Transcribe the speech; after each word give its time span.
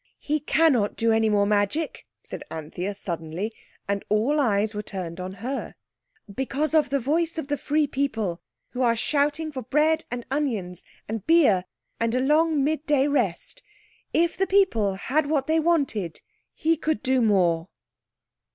"He 0.17 0.39
cannot 0.39 0.95
do 0.95 1.11
any 1.11 1.29
more 1.29 1.45
magic," 1.45 2.07
said 2.23 2.43
Anthea 2.49 2.95
suddenly, 2.95 3.53
and 3.87 4.03
all 4.09 4.39
eyes 4.39 4.73
were 4.73 4.81
turned 4.81 5.19
on 5.19 5.33
her, 5.45 5.75
"because 6.33 6.73
of 6.73 6.89
the 6.89 6.99
voice 6.99 7.37
of 7.37 7.49
the 7.49 7.55
free 7.55 7.85
people 7.85 8.41
who 8.69 8.81
are 8.81 8.95
shouting 8.95 9.51
for 9.51 9.61
bread 9.61 10.05
and 10.09 10.25
onions 10.31 10.83
and 11.07 11.23
beer 11.27 11.65
and 11.99 12.15
a 12.15 12.19
long 12.19 12.63
mid 12.63 12.83
day 12.87 13.05
rest. 13.07 13.61
If 14.11 14.37
the 14.37 14.47
people 14.47 14.95
had 14.95 15.27
what 15.27 15.45
they 15.45 15.59
wanted, 15.59 16.21
he 16.55 16.77
could 16.77 17.03
do 17.03 17.21
more." 17.21 17.69